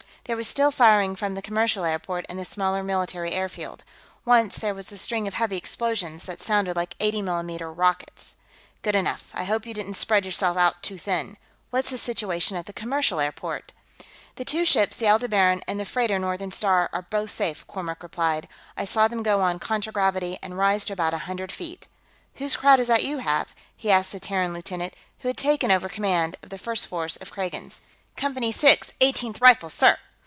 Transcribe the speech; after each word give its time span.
There 0.25 0.37
was 0.37 0.47
still 0.47 0.71
firing 0.71 1.17
from 1.17 1.33
the 1.35 1.41
commercial 1.41 1.83
airport 1.83 2.25
and 2.29 2.39
the 2.39 2.45
smaller 2.45 2.83
military 2.85 3.33
airfield. 3.33 3.83
Once 4.23 4.55
there 4.55 4.73
was 4.75 4.89
a 4.89 4.97
string 4.97 5.27
of 5.27 5.33
heavy 5.33 5.57
explosions 5.57 6.23
that 6.23 6.39
sounded 6.39 6.75
like 6.77 6.95
80 7.01 7.23
mm 7.23 7.73
rockets. 7.75 8.35
"Good 8.81 8.95
enough. 8.95 9.29
I 9.33 9.43
hope 9.43 9.65
you 9.65 9.73
didn't 9.73 9.95
spread 9.95 10.23
yourself 10.23 10.55
out 10.55 10.83
too 10.83 10.97
thin. 10.97 11.35
What's 11.71 11.89
the 11.89 11.97
situation 11.97 12.55
at 12.55 12.65
the 12.65 12.71
commercial 12.71 13.19
airport?" 13.19 13.73
"The 14.35 14.45
two 14.45 14.63
ships, 14.63 14.95
the 14.95 15.09
Aldebaran 15.09 15.63
and 15.67 15.79
the 15.81 15.85
freighter 15.85 16.17
Northern 16.19 16.51
Star, 16.51 16.89
are 16.93 17.01
both 17.09 17.31
safe," 17.31 17.67
Kormork 17.67 18.01
replied. 18.01 18.47
"I 18.77 18.85
saw 18.85 19.09
them 19.09 19.23
go 19.23 19.41
on 19.41 19.59
contragravity 19.59 20.37
and 20.41 20.57
rise 20.57 20.85
to 20.85 20.93
about 20.93 21.13
a 21.15 21.25
hundred 21.27 21.51
feet." 21.51 21.87
"Whose 22.35 22.55
crowd 22.55 22.79
is 22.79 22.87
that 22.87 23.03
you 23.03 23.17
have?" 23.17 23.53
he 23.75 23.91
asked 23.91 24.13
the 24.13 24.19
Terran 24.19 24.53
lieutenant 24.53 24.93
who 25.21 25.27
had 25.27 25.37
taken 25.37 25.71
over 25.71 25.89
command 25.89 26.37
of 26.41 26.51
the 26.51 26.57
first 26.57 26.87
force 26.87 27.17
of 27.17 27.31
Kragans. 27.33 27.81
"Company 28.15 28.53
6, 28.53 28.93
Eighteenth 29.01 29.41
Rifles, 29.41 29.73
sir. 29.73 29.97